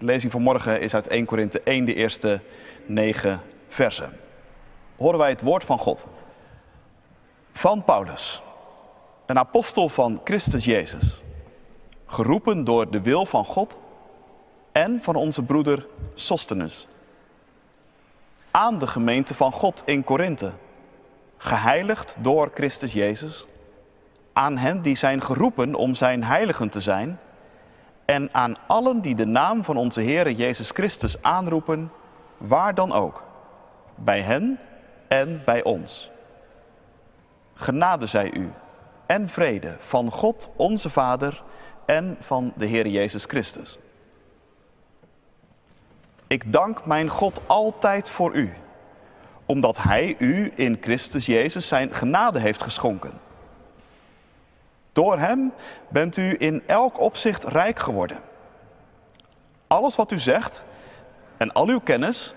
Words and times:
De 0.00 0.06
lezing 0.06 0.32
van 0.32 0.42
morgen 0.42 0.80
is 0.80 0.94
uit 0.94 1.08
1 1.08 1.24
Korinthe 1.24 1.60
1, 1.62 1.84
de 1.84 1.94
eerste 1.94 2.40
negen 2.86 3.40
versen. 3.68 4.12
Horen 4.96 5.18
wij 5.18 5.28
het 5.28 5.40
woord 5.40 5.64
van 5.64 5.78
God. 5.78 6.06
Van 7.52 7.84
Paulus, 7.84 8.42
een 9.26 9.38
apostel 9.38 9.88
van 9.88 10.20
Christus 10.24 10.64
Jezus, 10.64 11.22
geroepen 12.06 12.64
door 12.64 12.90
de 12.90 13.00
wil 13.00 13.26
van 13.26 13.44
God 13.44 13.78
en 14.72 14.98
van 15.02 15.14
onze 15.14 15.42
broeder 15.42 15.86
Sostenus. 16.14 16.88
Aan 18.50 18.78
de 18.78 18.86
gemeente 18.86 19.34
van 19.34 19.52
God 19.52 19.82
in 19.84 20.04
Korinthe, 20.04 20.52
geheiligd 21.36 22.16
door 22.20 22.50
Christus 22.54 22.92
Jezus, 22.92 23.46
aan 24.32 24.56
hen 24.56 24.82
die 24.82 24.96
zijn 24.96 25.22
geroepen 25.22 25.74
om 25.74 25.94
zijn 25.94 26.24
heiligen 26.24 26.68
te 26.68 26.80
zijn, 26.80 27.18
en 28.10 28.34
aan 28.34 28.56
allen 28.66 29.00
die 29.00 29.14
de 29.14 29.26
naam 29.26 29.64
van 29.64 29.76
onze 29.76 30.02
Heere 30.02 30.34
Jezus 30.34 30.70
Christus 30.70 31.22
aanroepen, 31.22 31.92
waar 32.36 32.74
dan 32.74 32.92
ook, 32.92 33.22
bij 33.94 34.20
hen 34.20 34.58
en 35.08 35.42
bij 35.44 35.62
ons. 35.62 36.10
Genade 37.54 38.06
zij 38.06 38.32
u 38.32 38.52
en 39.06 39.28
vrede 39.28 39.76
van 39.78 40.10
God 40.10 40.50
onze 40.56 40.90
Vader 40.90 41.42
en 41.86 42.16
van 42.20 42.52
de 42.56 42.66
Heer 42.66 42.86
Jezus 42.86 43.24
Christus. 43.24 43.78
Ik 46.26 46.52
dank 46.52 46.86
mijn 46.86 47.08
God 47.08 47.40
altijd 47.46 48.08
voor 48.08 48.34
u, 48.34 48.52
omdat 49.46 49.82
Hij 49.82 50.16
u 50.18 50.52
in 50.56 50.78
Christus 50.80 51.26
Jezus 51.26 51.68
zijn 51.68 51.94
genade 51.94 52.38
heeft 52.38 52.62
geschonken. 52.62 53.29
Door 54.92 55.18
Hem 55.18 55.52
bent 55.88 56.16
u 56.16 56.36
in 56.38 56.62
elk 56.66 57.00
opzicht 57.00 57.44
rijk 57.44 57.78
geworden. 57.78 58.20
Alles 59.66 59.96
wat 59.96 60.12
u 60.12 60.18
zegt 60.18 60.64
en 61.36 61.52
al 61.52 61.68
uw 61.68 61.80
kennis 61.80 62.34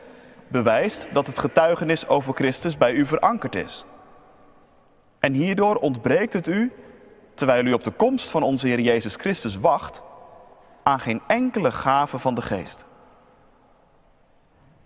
bewijst 0.48 1.08
dat 1.14 1.28
het 1.28 1.40
getuigenis 1.40 2.08
over 2.08 2.34
Christus 2.34 2.78
bij 2.78 2.94
u 2.94 3.06
verankerd 3.06 3.56
is. 3.56 3.86
En 5.20 5.34
hierdoor 5.34 5.76
ontbreekt 5.76 6.34
het 6.34 6.48
u, 6.48 6.72
terwijl 7.34 7.66
u 7.66 7.74
op 7.74 7.84
de 7.84 7.92
komst 7.92 8.30
van 8.30 8.44
onze 8.44 8.68
Heer 8.68 8.80
Jezus 8.80 9.16
Christus 9.16 9.56
wacht, 9.56 10.02
aan 10.84 11.00
geen 11.00 11.22
enkele 11.28 11.72
gave 11.72 12.20
van 12.20 12.36
de 12.36 12.42
geest. 12.42 12.86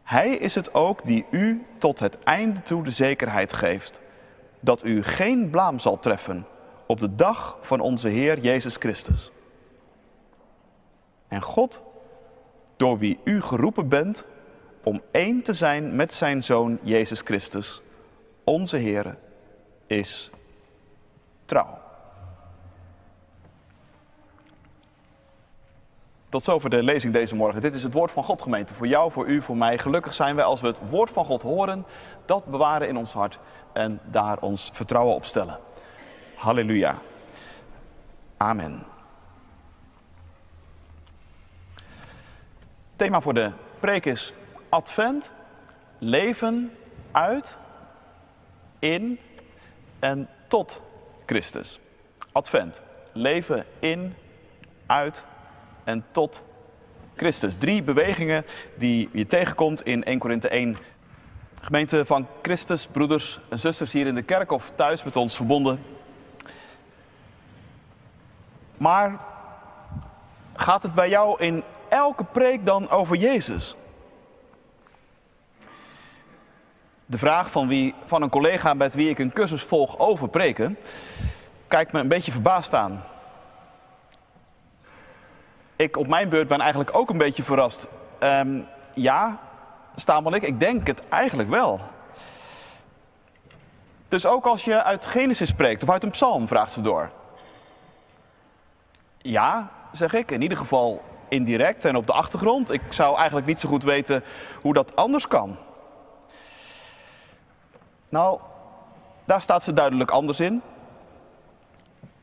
Hij 0.04 0.30
is 0.30 0.56
het 0.56 0.74
ook 0.74 1.06
die 1.06 1.26
u 1.32 1.66
tot 1.78 2.00
het 2.00 2.24
einde 2.24 2.62
toe 2.62 2.84
de 2.84 2.92
zekerheid 2.92 3.54
geeft 3.54 4.00
dat 4.60 4.86
u 4.86 5.04
geen 5.04 5.50
blaam 5.50 5.80
zal 5.80 6.00
treffen 6.00 6.46
op 6.88 7.00
de 7.00 7.16
dag 7.16 7.58
van 7.62 7.80
onze 7.80 8.08
Heer 8.08 8.40
Jezus 8.40 8.76
Christus. 8.76 9.32
En 11.28 11.42
God, 11.42 11.82
door 12.76 12.98
wie 12.98 13.20
u 13.24 13.42
geroepen 13.42 13.88
bent 13.88 14.26
om 14.84 15.02
één 15.12 15.42
te 15.42 15.54
zijn 15.54 15.96
met 15.96 16.14
zijn 16.14 16.44
Zoon 16.44 16.80
Jezus 16.82 17.22
Christus, 17.22 17.82
onze 18.44 18.78
Heer, 18.78 19.18
is 19.88 20.30
trouw. 21.46 21.78
Tot 26.30 26.44
zover 26.44 26.70
de 26.70 26.84
lezing 26.84 27.14
deze 27.14 27.36
morgen. 27.36 27.62
Dit 27.62 27.76
is 27.76 27.84
het 27.84 27.94
woord 27.94 28.12
van 28.12 28.24
God, 28.24 28.42
gemeente. 28.42 28.74
Voor 28.74 28.88
jou, 28.88 29.12
voor 29.12 29.28
u, 29.28 29.42
voor 29.42 29.58
mij. 29.58 29.78
Gelukkig 29.78 30.14
zijn 30.14 30.36
wij 30.36 30.46
als 30.46 30.62
we 30.62 30.68
het 30.68 30.90
woord 30.90 31.10
van 31.10 31.26
God 31.26 31.42
horen, 31.42 31.86
dat 32.26 32.46
bewaren 32.46 32.88
in 32.88 32.98
ons 32.98 33.14
hart 33.14 33.40
en 33.74 34.00
daar 34.12 34.40
ons 34.40 34.70
vertrouwen 34.74 35.16
op 35.16 35.26
stellen. 35.26 35.60
Halleluja. 36.38 37.00
Amen. 38.38 38.84
Thema 42.96 43.22
voor 43.22 43.34
de 43.34 43.52
preek 43.80 44.06
is 44.06 44.34
Advent, 44.70 45.32
leven 45.98 46.72
uit, 47.12 47.58
in 48.80 49.20
en 50.00 50.30
tot 50.48 50.82
Christus. 51.26 51.80
Advent, 52.32 52.82
leven 53.12 53.66
in, 53.80 54.16
uit 54.86 55.26
en 55.84 56.06
tot 56.12 56.44
Christus. 57.16 57.56
Drie 57.56 57.84
bewegingen 57.84 58.46
die 58.76 59.10
je 59.12 59.28
tegenkomt 59.28 59.82
in 59.82 60.04
1 60.04 60.20
Korinthe 60.20 60.50
1. 60.50 60.78
Gemeente 61.62 62.06
van 62.06 62.28
Christus, 62.42 62.88
broeders 62.88 63.40
en 63.50 63.60
zusters 63.60 63.92
hier 63.92 64.08
in 64.08 64.16
de 64.16 64.22
kerk 64.22 64.52
of 64.52 64.72
thuis 64.76 65.04
met 65.04 65.16
ons 65.16 65.36
verbonden. 65.36 65.97
Maar 68.78 69.20
gaat 70.56 70.84
het 70.84 70.94
bij 70.94 71.10
jou 71.10 71.44
in 71.44 71.64
elke 71.90 72.24
preek 72.24 72.66
dan 72.66 72.90
over 72.90 73.16
Jezus? 73.16 73.76
De 77.06 77.18
vraag 77.18 77.52
van, 77.52 77.68
wie, 77.68 77.96
van 78.06 78.22
een 78.22 78.30
collega 78.30 78.74
met 78.74 78.94
wie 78.94 79.10
ik 79.10 79.20
een 79.20 79.34
cursus 79.34 79.64
volg 79.64 80.00
over 80.00 80.30
preken, 80.30 80.78
kijkt 81.68 81.92
me 81.92 82.00
een 82.00 82.08
beetje 82.08 82.32
verbaasd 82.32 82.74
aan. 82.74 83.04
Ik 85.76 85.98
op 85.98 86.08
mijn 86.08 86.30
beurt 86.30 86.48
ben 86.48 86.60
eigenlijk 86.60 86.98
ook 86.98 87.10
een 87.10 87.18
beetje 87.18 87.44
verrast. 87.44 87.88
Um, 88.20 88.68
ja, 88.94 89.40
Staan 90.00 90.34
ik, 90.34 90.44
ik 90.44 90.60
denk 90.60 90.88
het 90.88 91.02
eigenlijk 91.10 91.50
wel. 91.50 91.80
Dus 94.08 94.26
ook 94.26 94.46
als 94.46 94.66
je 94.66 94.84
uit 94.84 95.06
Genesis 95.06 95.50
spreekt 95.50 95.84
of 95.84 95.90
uit 95.90 96.04
een 96.04 96.10
psalm, 96.10 96.48
vraagt 96.48 96.72
ze 96.72 96.82
door. 96.82 97.10
Ja, 99.28 99.72
zeg 99.92 100.14
ik, 100.14 100.32
in 100.32 100.42
ieder 100.42 100.58
geval 100.58 101.02
indirect 101.30 101.86
en 101.86 101.96
op 101.96 102.08
de 102.08 102.14
achtergrond. 102.14 102.72
Ik 102.72 102.82
zou 102.90 103.18
eigenlijk 103.18 103.48
niet 103.48 103.60
zo 103.60 103.70
goed 103.70 103.84
weten 103.84 104.24
hoe 104.62 104.74
dat 104.74 104.96
anders 104.96 105.28
kan. 105.28 105.58
Nou, 108.10 108.40
daar 109.26 109.42
staat 109.42 109.64
ze 109.64 109.74
duidelijk 109.74 110.12
anders 110.12 110.40
in. 110.40 110.62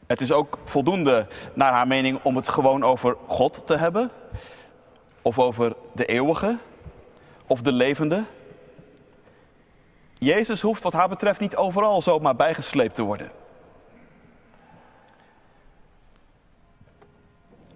Het 0.07 0.21
is 0.21 0.33
ook 0.33 0.59
voldoende, 0.65 1.27
naar 1.55 1.73
haar 1.73 1.87
mening, 1.87 2.21
om 2.23 2.37
het 2.37 2.49
gewoon 2.49 2.85
over 2.85 3.17
God 3.27 3.67
te 3.67 3.77
hebben. 3.77 4.11
Of 5.23 5.39
over 5.39 5.77
de 5.93 6.05
eeuwige. 6.05 6.59
Of 7.47 7.63
de 7.63 7.73
levende. 7.73 8.25
Jezus 10.19 10.61
hoeft 10.61 10.83
wat 10.83 10.93
haar 10.93 11.09
betreft 11.09 11.41
niet 11.41 11.57
overal 11.57 12.03
zomaar 12.03 12.37
bijgesleept 12.37 12.95
te 12.95 13.03
worden. 13.03 13.31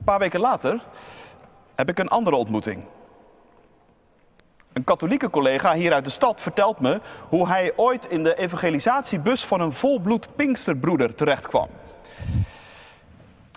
Paar 0.08 0.18
weken 0.18 0.40
later 0.40 0.80
heb 1.74 1.88
ik 1.88 1.98
een 1.98 2.08
andere 2.08 2.36
ontmoeting. 2.36 2.84
Een 4.72 4.84
katholieke 4.84 5.30
collega 5.30 5.72
hier 5.72 5.92
uit 5.92 6.04
de 6.04 6.10
stad 6.10 6.40
vertelt 6.40 6.80
me 6.80 7.00
hoe 7.28 7.48
hij 7.48 7.72
ooit 7.76 8.06
in 8.06 8.22
de 8.24 8.38
evangelisatiebus 8.38 9.44
van 9.44 9.60
een 9.60 9.72
volbloed 9.72 10.36
Pinksterbroeder 10.36 11.14
terechtkwam. 11.14 11.68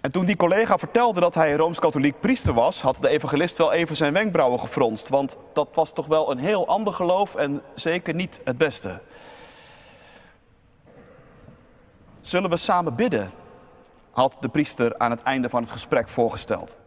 En 0.02 0.12
toen 0.12 0.26
die 0.26 0.36
collega 0.36 0.78
vertelde 0.78 1.20
dat 1.20 1.36
hij 1.36 1.56
rooms-katholiek 1.56 2.20
priester 2.20 2.54
was, 2.54 2.82
had 2.82 2.98
de 2.98 3.10
evangelist 3.10 3.58
wel 3.58 3.72
even 3.72 3.96
zijn 3.96 4.14
wenkbrauwen 4.14 4.60
gefronst. 4.60 5.10
Want 5.10 5.38
dat 5.54 5.68
was 5.74 5.94
toch 5.94 6.08
wel 6.08 6.32
een 6.32 6.40
heel 6.40 6.68
ander 6.68 6.94
geloof 6.94 7.36
en 7.36 7.62
zeker 7.74 8.14
niet 8.14 8.42
het 8.44 8.58
beste. 8.58 9.02
Zullen 12.22 12.50
we 12.50 12.58
samen 12.58 12.96
bidden? 12.96 13.41
Had 14.12 14.38
de 14.40 14.50
priester 14.50 14.98
aan 14.98 15.12
het 15.12 15.22
einde 15.22 15.50
van 15.50 15.62
het 15.62 15.72
gesprek 15.72 16.10
voorgesteld. 16.10 16.78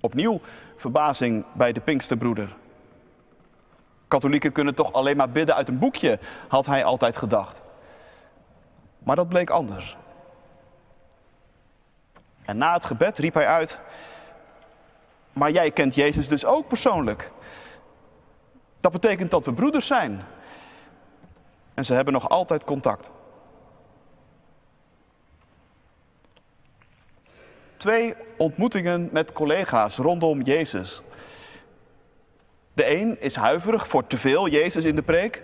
Opnieuw 0.00 0.40
verbazing 0.76 1.44
bij 1.52 1.72
de 1.72 1.80
Pinksterbroeder. 1.80 2.56
Katholieken 4.08 4.52
kunnen 4.52 4.74
toch 4.74 4.92
alleen 4.92 5.16
maar 5.16 5.30
bidden 5.30 5.54
uit 5.54 5.68
een 5.68 5.78
boekje, 5.78 6.18
had 6.48 6.66
hij 6.66 6.84
altijd 6.84 7.16
gedacht. 7.16 7.60
Maar 8.98 9.16
dat 9.16 9.28
bleek 9.28 9.50
anders. 9.50 9.96
En 12.44 12.58
na 12.58 12.72
het 12.72 12.84
gebed 12.84 13.18
riep 13.18 13.34
hij 13.34 13.46
uit: 13.46 13.80
Maar 15.32 15.50
jij 15.50 15.70
kent 15.70 15.94
Jezus 15.94 16.28
dus 16.28 16.44
ook 16.44 16.68
persoonlijk. 16.68 17.30
Dat 18.80 18.92
betekent 18.92 19.30
dat 19.30 19.44
we 19.44 19.54
broeders 19.54 19.86
zijn. 19.86 20.24
En 21.74 21.84
ze 21.84 21.94
hebben 21.94 22.12
nog 22.12 22.28
altijd 22.28 22.64
contact. 22.64 23.10
Twee 27.76 28.14
ontmoetingen 28.36 29.08
met 29.12 29.32
collega's 29.32 29.96
rondom 29.96 30.42
Jezus. 30.42 31.02
De 32.74 32.90
een 32.90 33.20
is 33.20 33.34
huiverig 33.34 33.88
voor 33.88 34.06
te 34.06 34.18
veel 34.18 34.48
Jezus 34.48 34.84
in 34.84 34.96
de 34.96 35.02
preek. 35.02 35.42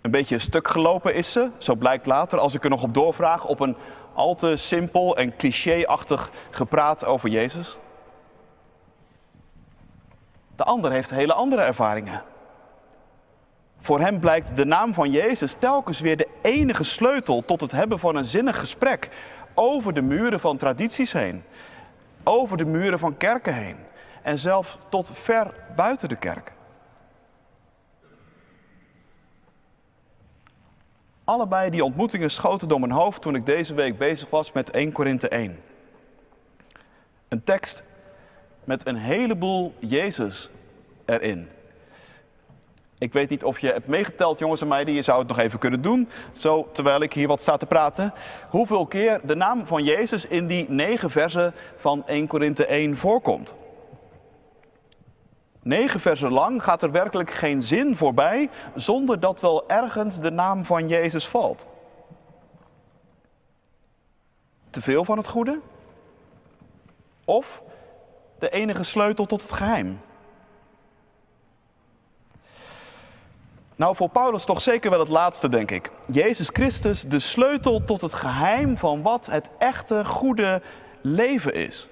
Een 0.00 0.10
beetje 0.10 0.38
stuk 0.38 0.68
gelopen 0.68 1.14
is 1.14 1.32
ze, 1.32 1.50
zo 1.58 1.74
blijkt 1.74 2.06
later 2.06 2.38
als 2.38 2.54
ik 2.54 2.64
er 2.64 2.70
nog 2.70 2.82
op 2.82 2.94
doorvraag, 2.94 3.44
op 3.44 3.60
een 3.60 3.76
al 4.14 4.34
te 4.34 4.56
simpel 4.56 5.16
en 5.16 5.36
clichéachtig 5.36 6.30
gepraat 6.50 7.04
over 7.04 7.28
Jezus. 7.28 7.78
De 10.56 10.64
ander 10.64 10.92
heeft 10.92 11.10
hele 11.10 11.32
andere 11.32 11.62
ervaringen. 11.62 12.22
Voor 13.78 14.00
hem 14.00 14.20
blijkt 14.20 14.56
de 14.56 14.64
naam 14.64 14.94
van 14.94 15.10
Jezus 15.10 15.54
telkens 15.54 16.00
weer 16.00 16.16
de 16.16 16.28
enige 16.42 16.84
sleutel 16.84 17.44
tot 17.44 17.60
het 17.60 17.72
hebben 17.72 17.98
van 17.98 18.16
een 18.16 18.24
zinnig 18.24 18.58
gesprek 18.58 19.08
over 19.54 19.94
de 19.94 20.02
muren 20.02 20.40
van 20.40 20.56
tradities 20.56 21.12
heen. 21.12 21.42
over 22.26 22.56
de 22.56 22.64
muren 22.64 22.98
van 22.98 23.16
kerken 23.16 23.54
heen 23.54 23.76
en 24.22 24.38
zelfs 24.38 24.78
tot 24.88 25.10
ver 25.12 25.54
buiten 25.76 26.08
de 26.08 26.16
kerk. 26.16 26.52
Allebei 31.24 31.70
die 31.70 31.84
ontmoetingen 31.84 32.30
schoten 32.30 32.68
door 32.68 32.80
mijn 32.80 32.92
hoofd 32.92 33.22
toen 33.22 33.34
ik 33.34 33.46
deze 33.46 33.74
week 33.74 33.98
bezig 33.98 34.30
was 34.30 34.52
met 34.52 34.70
1 34.70 34.92
Korinthe 34.92 35.28
1. 35.28 35.58
Een 37.28 37.44
tekst 37.44 37.82
met 38.64 38.86
een 38.86 38.96
heleboel 38.96 39.74
Jezus 39.78 40.50
erin. 41.04 41.48
Ik 42.98 43.12
weet 43.12 43.30
niet 43.30 43.44
of 43.44 43.58
je 43.58 43.72
hebt 43.72 43.86
meegeteld, 43.86 44.38
jongens 44.38 44.60
en 44.60 44.68
meiden. 44.68 44.94
Je 44.94 45.02
zou 45.02 45.18
het 45.18 45.28
nog 45.28 45.38
even 45.38 45.58
kunnen 45.58 45.82
doen, 45.82 46.08
zo 46.32 46.68
terwijl 46.72 47.02
ik 47.02 47.12
hier 47.12 47.28
wat 47.28 47.40
sta 47.40 47.56
te 47.56 47.66
praten. 47.66 48.12
Hoeveel 48.50 48.86
keer 48.86 49.20
de 49.24 49.36
naam 49.36 49.66
van 49.66 49.84
Jezus 49.84 50.26
in 50.26 50.46
die 50.46 50.70
negen 50.70 51.10
versen 51.10 51.54
van 51.76 52.06
1 52.06 52.26
Korinthe 52.26 52.66
1 52.66 52.96
voorkomt. 52.96 53.54
Negen 55.62 56.00
versen 56.00 56.32
lang 56.32 56.62
gaat 56.62 56.82
er 56.82 56.90
werkelijk 56.90 57.30
geen 57.30 57.62
zin 57.62 57.96
voorbij 57.96 58.50
zonder 58.74 59.20
dat 59.20 59.40
wel 59.40 59.68
ergens 59.68 60.20
de 60.20 60.30
naam 60.30 60.64
van 60.64 60.88
Jezus 60.88 61.28
valt. 61.28 61.66
Te 64.70 64.82
veel 64.82 65.04
van 65.04 65.16
het 65.18 65.28
goede? 65.28 65.60
Of 67.24 67.62
de 68.38 68.50
enige 68.50 68.82
sleutel 68.82 69.26
tot 69.26 69.42
het 69.42 69.52
geheim? 69.52 70.00
Nou, 73.76 73.96
voor 73.96 74.08
Paulus 74.08 74.44
toch 74.44 74.60
zeker 74.60 74.90
wel 74.90 74.98
het 74.98 75.08
laatste, 75.08 75.48
denk 75.48 75.70
ik. 75.70 75.90
Jezus 76.10 76.48
Christus, 76.52 77.02
de 77.02 77.18
sleutel 77.18 77.84
tot 77.84 78.00
het 78.00 78.14
geheim 78.14 78.76
van 78.76 79.02
wat 79.02 79.26
het 79.26 79.50
echte 79.58 80.04
goede 80.04 80.62
leven 81.00 81.54
is. 81.54 81.88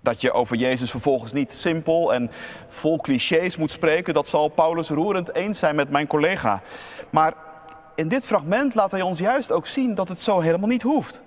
Dat 0.00 0.20
je 0.20 0.32
over 0.32 0.56
Jezus 0.56 0.90
vervolgens 0.90 1.32
niet 1.32 1.52
simpel 1.52 2.14
en 2.14 2.30
vol 2.68 2.98
clichés 3.00 3.56
moet 3.56 3.70
spreken, 3.70 4.14
dat 4.14 4.28
zal 4.28 4.48
Paulus 4.48 4.88
roerend 4.88 5.34
eens 5.34 5.58
zijn 5.58 5.74
met 5.74 5.90
mijn 5.90 6.06
collega. 6.06 6.62
Maar 7.10 7.34
in 7.94 8.08
dit 8.08 8.24
fragment 8.24 8.74
laat 8.74 8.90
hij 8.90 9.02
ons 9.02 9.18
juist 9.18 9.52
ook 9.52 9.66
zien 9.66 9.94
dat 9.94 10.08
het 10.08 10.20
zo 10.20 10.40
helemaal 10.40 10.68
niet 10.68 10.82
hoeft. 10.82 11.22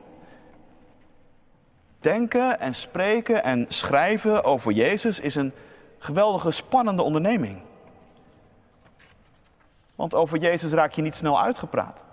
Denken 2.00 2.60
en 2.60 2.76
spreken 2.76 3.44
en 3.44 3.66
schrijven 3.68 4.44
over 4.44 4.72
Jezus 4.72 5.20
is 5.20 5.36
een 5.36 5.54
geweldige 5.98 6.52
spannende 6.52 7.04
onderneming. 7.04 7.62
Want 10.00 10.16
over 10.16 10.38
Jezus 10.38 10.72
raak 10.72 10.92
je 10.92 11.02
niet 11.02 11.16
snel 11.16 11.42
uitgepraat. 11.42 12.04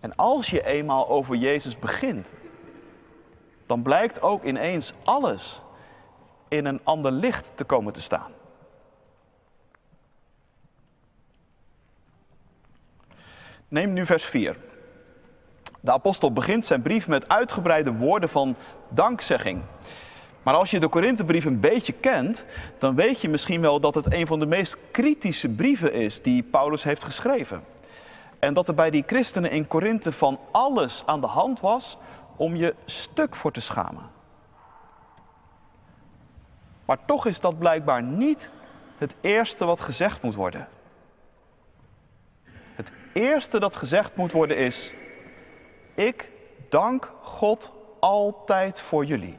En 0.00 0.14
als 0.14 0.50
je 0.50 0.64
eenmaal 0.64 1.08
over 1.08 1.36
Jezus 1.36 1.78
begint, 1.78 2.30
dan 3.66 3.82
blijkt 3.82 4.22
ook 4.22 4.44
ineens 4.44 4.94
alles 5.04 5.60
in 6.48 6.64
een 6.64 6.80
ander 6.84 7.12
licht 7.12 7.52
te 7.54 7.64
komen 7.64 7.92
te 7.92 8.00
staan. 8.00 8.32
Neem 13.68 13.92
nu 13.92 14.06
vers 14.06 14.24
4. 14.24 14.56
De 15.80 15.92
apostel 15.92 16.32
begint 16.32 16.66
zijn 16.66 16.82
brief 16.82 17.08
met 17.08 17.28
uitgebreide 17.28 17.92
woorden 17.94 18.28
van 18.28 18.56
dankzegging. 18.88 19.62
Maar 20.42 20.54
als 20.54 20.70
je 20.70 20.80
de 20.80 20.88
Korinthebrief 20.88 21.44
een 21.44 21.60
beetje 21.60 21.92
kent, 21.92 22.44
dan 22.78 22.94
weet 22.94 23.20
je 23.20 23.28
misschien 23.28 23.60
wel 23.60 23.80
dat 23.80 23.94
het 23.94 24.12
een 24.12 24.26
van 24.26 24.40
de 24.40 24.46
meest 24.46 24.76
kritische 24.90 25.48
brieven 25.48 25.92
is 25.92 26.22
die 26.22 26.42
Paulus 26.42 26.82
heeft 26.82 27.04
geschreven. 27.04 27.64
En 28.38 28.54
dat 28.54 28.68
er 28.68 28.74
bij 28.74 28.90
die 28.90 29.04
christenen 29.06 29.50
in 29.50 29.66
Korinthe 29.66 30.12
van 30.12 30.38
alles 30.50 31.02
aan 31.06 31.20
de 31.20 31.26
hand 31.26 31.60
was 31.60 31.96
om 32.36 32.56
je 32.56 32.74
stuk 32.84 33.34
voor 33.34 33.52
te 33.52 33.60
schamen. 33.60 34.10
Maar 36.84 36.98
toch 37.04 37.26
is 37.26 37.40
dat 37.40 37.58
blijkbaar 37.58 38.02
niet 38.02 38.50
het 38.98 39.14
eerste 39.20 39.64
wat 39.64 39.80
gezegd 39.80 40.22
moet 40.22 40.34
worden. 40.34 40.68
Het 42.74 42.92
eerste 43.12 43.60
dat 43.60 43.76
gezegd 43.76 44.16
moet 44.16 44.32
worden 44.32 44.56
is: 44.56 44.92
Ik 45.94 46.30
dank 46.68 47.12
God 47.20 47.72
altijd 48.00 48.80
voor 48.80 49.04
jullie. 49.04 49.38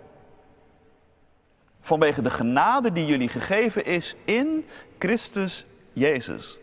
Vanwege 1.85 2.21
de 2.21 2.29
genade 2.29 2.91
die 2.91 3.05
jullie 3.05 3.27
gegeven 3.27 3.85
is 3.85 4.15
in 4.25 4.65
Christus 4.97 5.65
Jezus. 5.93 6.57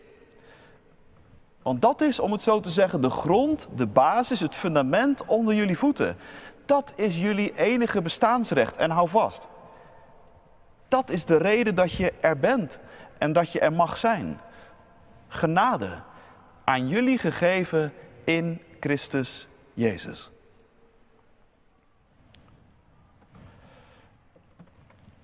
Want 1.61 1.81
dat 1.81 2.01
is, 2.01 2.19
om 2.19 2.31
het 2.31 2.41
zo 2.41 2.59
te 2.59 2.69
zeggen, 2.69 3.01
de 3.01 3.09
grond, 3.09 3.67
de 3.75 3.87
basis, 3.87 4.39
het 4.39 4.55
fundament 4.55 5.25
onder 5.25 5.55
jullie 5.55 5.77
voeten. 5.77 6.17
Dat 6.65 6.93
is 6.95 7.17
jullie 7.17 7.57
enige 7.57 8.01
bestaansrecht 8.01 8.77
en 8.77 8.89
hou 8.89 9.09
vast. 9.09 9.47
Dat 10.87 11.09
is 11.09 11.25
de 11.25 11.37
reden 11.37 11.75
dat 11.75 11.91
je 11.91 12.13
er 12.21 12.39
bent 12.39 12.79
en 13.17 13.33
dat 13.33 13.51
je 13.51 13.59
er 13.59 13.73
mag 13.73 13.97
zijn. 13.97 14.39
Genade 15.27 16.01
aan 16.63 16.87
jullie 16.87 17.17
gegeven 17.17 17.93
in 18.23 18.61
Christus 18.79 19.47
Jezus. 19.73 20.31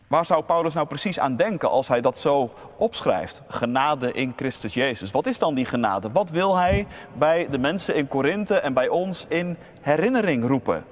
Waar 0.08 0.26
zou 0.26 0.44
Paulus 0.44 0.74
nou 0.74 0.88
precies 0.88 1.20
aan 1.20 1.36
denken 1.36 1.70
als 1.70 1.88
hij 1.88 2.02
dat 2.02 2.18
zo 2.18 2.52
opschrijft? 2.78 3.42
Genade 3.48 4.12
in 4.12 4.34
Christus 4.36 4.74
Jezus. 4.74 5.12
Wat 5.12 5.26
is 5.26 5.40
dan 5.40 5.54
die 5.54 5.66
genade? 5.66 6.12
Wat 6.12 6.30
wil 6.30 6.58
hij 6.58 6.88
bij 7.14 7.48
de 7.50 7.58
mensen 7.58 7.96
in 7.96 8.08
Korinthe 8.08 8.60
en 8.60 8.74
bij 8.74 8.88
ons 8.88 9.26
in 9.28 9.58
herinnering 9.82 10.48
roepen? 10.48 10.86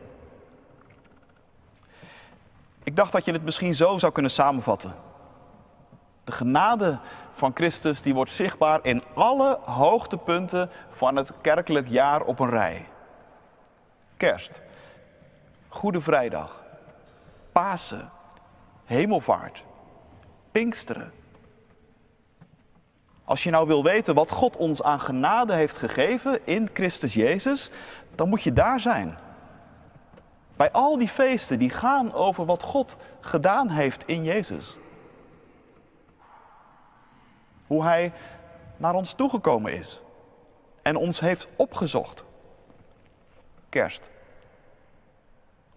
Ik 2.84 2.96
dacht 2.96 3.12
dat 3.12 3.26
je 3.26 3.32
het 3.32 3.44
misschien 3.44 3.76
zo 3.76 3.98
zou 3.98 4.12
kunnen 4.12 4.32
samenvatten. 4.32 4.96
De 6.24 6.32
genade 6.32 7.00
van 7.34 7.52
Christus 7.54 8.02
die 8.02 8.14
wordt 8.14 8.32
zichtbaar 8.32 8.80
in 8.82 9.04
alle 9.14 9.60
hoogtepunten 9.64 10.70
van 10.90 11.16
het 11.16 11.32
kerkelijk 11.42 11.88
jaar 11.88 12.22
op 12.22 12.40
een 12.40 12.50
rij. 12.50 12.88
Kerst, 14.18 14.62
Goede 15.68 16.02
Vrijdag, 16.02 16.64
Pasen, 17.52 18.12
hemelvaart, 18.86 19.64
Pinksteren. 20.52 21.12
Als 23.24 23.44
je 23.44 23.50
nou 23.50 23.68
wil 23.68 23.84
weten 23.84 24.16
wat 24.16 24.32
God 24.32 24.58
ons 24.58 24.84
aan 24.84 25.00
genade 25.00 25.54
heeft 25.54 25.78
gegeven 25.78 26.46
in 26.46 26.70
Christus 26.74 27.14
Jezus, 27.14 27.72
dan 28.16 28.30
moet 28.30 28.44
je 28.44 28.54
daar 28.54 28.80
zijn. 28.80 29.18
Bij 30.56 30.72
al 30.72 30.98
die 30.98 31.08
feesten 31.08 31.60
die 31.60 31.70
gaan 31.70 32.14
over 32.14 32.46
wat 32.46 32.64
God 32.64 32.98
gedaan 33.20 33.70
heeft 33.70 34.06
in 34.06 34.24
Jezus. 34.24 34.78
Hoe 37.68 37.84
Hij 37.84 38.14
naar 38.78 38.94
ons 38.94 39.14
toegekomen 39.14 39.74
is 39.74 40.02
en 40.82 40.96
ons 40.96 41.20
heeft 41.20 41.48
opgezocht. 41.56 42.24
Kerst. 43.70 44.10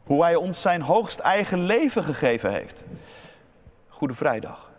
Hoe 0.09 0.23
Hij 0.23 0.35
ons 0.35 0.61
zijn 0.61 0.81
hoogst 0.81 1.19
eigen 1.19 1.59
leven 1.59 2.05
gegeven 2.05 2.53
heeft. 2.53 2.85
Goede 3.89 4.15
Vrijdag. 4.15 4.71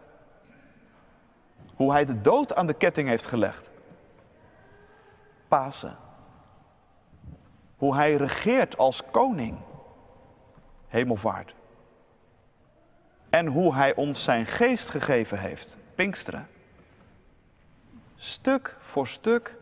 Hoe 1.75 1.91
Hij 1.91 2.05
de 2.05 2.21
dood 2.21 2.55
aan 2.55 2.67
de 2.67 2.73
ketting 2.73 3.07
heeft 3.09 3.25
gelegd. 3.25 3.69
Pasen. 5.47 5.97
Hoe 7.77 7.95
Hij 7.95 8.15
regeert 8.15 8.77
als 8.77 9.03
koning. 9.11 9.57
Hemelvaart. 10.87 11.55
En 13.29 13.47
hoe 13.47 13.75
Hij 13.75 13.95
ons 13.95 14.23
zijn 14.23 14.45
geest 14.45 14.89
gegeven 14.89 15.39
heeft. 15.39 15.77
Pinksteren. 15.95 16.47
Stuk 18.15 18.75
voor 18.79 19.07
stuk 19.07 19.57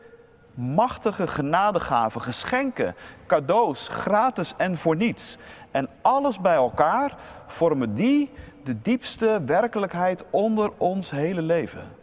machtige 0.57 1.27
genadegaven, 1.27 2.21
geschenken, 2.21 2.95
cadeaus, 3.25 3.87
gratis 3.87 4.53
en 4.57 4.77
voor 4.77 4.95
niets. 4.95 5.37
En 5.71 5.89
alles 6.01 6.39
bij 6.39 6.55
elkaar 6.55 7.15
vormen 7.47 7.93
die 7.93 8.31
de 8.63 8.81
diepste 8.81 9.41
werkelijkheid 9.45 10.23
onder 10.29 10.71
ons 10.77 11.11
hele 11.11 11.41
leven. 11.41 11.95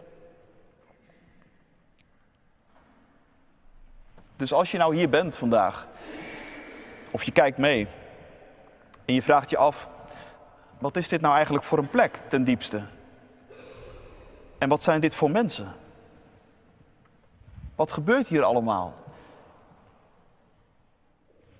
Dus 4.37 4.53
als 4.53 4.71
je 4.71 4.79
nou 4.79 4.97
hier 4.97 5.09
bent 5.09 5.37
vandaag, 5.37 5.87
of 7.11 7.23
je 7.23 7.33
kijkt 7.33 7.59
mee 7.59 7.87
en 9.05 9.15
je 9.15 9.23
vraagt 9.23 9.51
je 9.51 9.57
af, 9.57 9.89
wat 10.79 10.97
is 10.97 11.09
dit 11.09 11.21
nou 11.21 11.35
eigenlijk 11.35 11.65
voor 11.65 11.79
een 11.79 11.89
plek 11.89 12.21
ten 12.29 12.45
diepste? 12.45 12.83
En 14.59 14.69
wat 14.69 14.83
zijn 14.83 15.01
dit 15.01 15.15
voor 15.15 15.31
mensen? 15.31 15.73
Wat 17.75 17.93
gebeurt 17.93 18.26
hier 18.26 18.43
allemaal? 18.43 18.95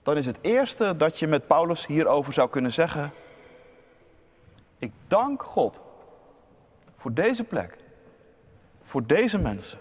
Dan 0.03 0.17
is 0.17 0.27
het 0.27 0.39
eerste 0.41 0.97
dat 0.97 1.19
je 1.19 1.27
met 1.27 1.47
Paulus 1.47 1.87
hierover 1.87 2.33
zou 2.33 2.51
kunnen 2.51 2.73
zeggen: 2.73 3.13
Ik 4.79 4.93
dank 5.07 5.43
God 5.43 5.81
voor 6.97 7.15
deze 7.15 7.45
plek, 7.45 7.77
voor 8.83 9.07
deze 9.07 9.39
mensen. 9.39 9.79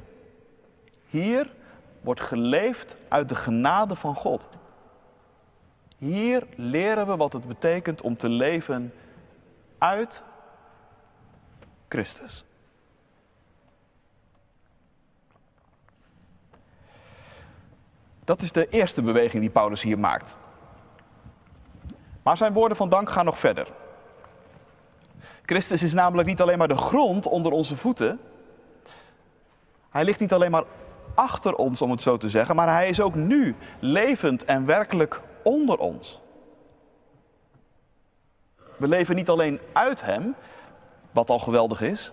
Hier 1.09 1.53
wordt 2.01 2.21
geleefd 2.21 2.97
uit 3.07 3.29
de 3.29 3.35
genade 3.35 3.95
van 3.95 4.15
God. 4.15 4.47
Hier 5.97 6.47
leren 6.55 7.07
we 7.07 7.15
wat 7.15 7.33
het 7.33 7.47
betekent 7.47 8.01
om 8.01 8.17
te 8.17 8.29
leven 8.29 8.93
uit 9.77 10.23
Christus. 11.87 12.45
Dat 18.25 18.41
is 18.41 18.51
de 18.51 18.67
eerste 18.67 19.01
beweging 19.01 19.41
die 19.41 19.51
Paulus 19.51 19.81
hier 19.81 19.99
maakt. 19.99 20.37
Maar 22.23 22.37
zijn 22.37 22.53
woorden 22.53 22.77
van 22.77 22.89
dank 22.89 23.09
gaan 23.09 23.25
nog 23.25 23.39
verder. 23.39 23.67
Christus 25.45 25.83
is 25.83 25.93
namelijk 25.93 26.27
niet 26.27 26.41
alleen 26.41 26.57
maar 26.57 26.67
de 26.67 26.75
grond 26.75 27.27
onder 27.27 27.51
onze 27.51 27.77
voeten. 27.77 28.19
Hij 29.89 30.03
ligt 30.03 30.19
niet 30.19 30.33
alleen 30.33 30.51
maar 30.51 30.63
achter 31.13 31.55
ons, 31.55 31.81
om 31.81 31.91
het 31.91 32.01
zo 32.01 32.17
te 32.17 32.29
zeggen, 32.29 32.55
maar 32.55 32.67
hij 32.67 32.89
is 32.89 33.01
ook 33.01 33.15
nu 33.15 33.55
levend 33.79 34.45
en 34.45 34.65
werkelijk 34.65 35.21
onder 35.43 35.77
ons. 35.77 36.21
We 38.77 38.87
leven 38.87 39.15
niet 39.15 39.29
alleen 39.29 39.59
uit 39.73 40.01
Hem, 40.01 40.35
wat 41.11 41.29
al 41.29 41.39
geweldig 41.39 41.81
is, 41.81 42.11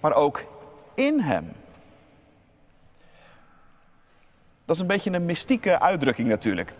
maar 0.00 0.14
ook 0.14 0.44
in 0.94 1.20
Hem. 1.20 1.52
Dat 4.68 4.76
is 4.76 4.82
een 4.82 4.88
beetje 4.88 5.12
een 5.12 5.24
mystieke 5.24 5.80
uitdrukking 5.80 6.28
natuurlijk. 6.28 6.72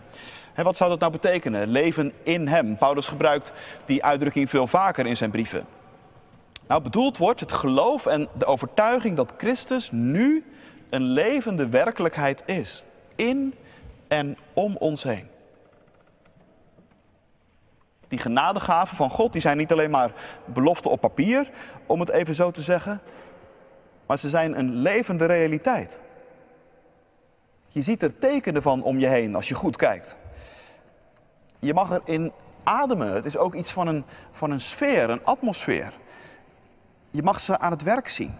En 0.53 0.63
wat 0.63 0.77
zou 0.77 0.89
dat 0.89 0.99
nou 0.99 1.11
betekenen? 1.11 1.67
Leven 1.67 2.13
in 2.23 2.47
Hem. 2.47 2.77
Paulus 2.77 3.07
gebruikt 3.07 3.51
die 3.85 4.03
uitdrukking 4.03 4.49
veel 4.49 4.67
vaker 4.67 5.05
in 5.05 5.17
zijn 5.17 5.31
brieven. 5.31 5.65
Nou, 6.67 6.81
bedoeld 6.81 7.17
wordt 7.17 7.39
het 7.39 7.51
geloof 7.51 8.05
en 8.05 8.27
de 8.37 8.45
overtuiging 8.45 9.15
dat 9.15 9.33
Christus 9.37 9.91
nu 9.91 10.45
een 10.89 11.01
levende 11.01 11.69
werkelijkheid 11.69 12.43
is. 12.45 12.83
In 13.15 13.53
en 14.07 14.37
om 14.53 14.75
ons 14.75 15.03
heen. 15.03 15.27
Die 18.07 18.19
genadegaven 18.19 18.97
van 18.97 19.09
God, 19.09 19.31
die 19.31 19.41
zijn 19.41 19.57
niet 19.57 19.71
alleen 19.71 19.91
maar 19.91 20.11
beloften 20.45 20.91
op 20.91 21.01
papier, 21.01 21.49
om 21.85 21.99
het 21.99 22.09
even 22.09 22.35
zo 22.35 22.51
te 22.51 22.61
zeggen, 22.61 23.01
maar 24.05 24.19
ze 24.19 24.29
zijn 24.29 24.59
een 24.59 24.75
levende 24.75 25.25
realiteit. 25.25 25.99
Je 27.69 27.81
ziet 27.81 28.03
er 28.03 28.17
tekenen 28.17 28.61
van 28.61 28.83
om 28.83 28.99
je 28.99 29.07
heen 29.07 29.35
als 29.35 29.47
je 29.47 29.55
goed 29.55 29.75
kijkt. 29.75 30.17
Je 31.59 31.73
mag 31.73 31.91
erin 31.91 32.31
ademen. 32.63 33.13
Het 33.13 33.25
is 33.25 33.37
ook 33.37 33.53
iets 33.53 33.71
van 33.71 33.87
een, 33.87 34.03
van 34.31 34.51
een 34.51 34.59
sfeer, 34.59 35.09
een 35.09 35.25
atmosfeer. 35.25 35.93
Je 37.11 37.23
mag 37.23 37.39
ze 37.39 37.59
aan 37.59 37.71
het 37.71 37.83
werk 37.83 38.09
zien. 38.09 38.33